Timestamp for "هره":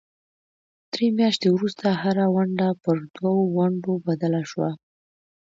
2.01-2.25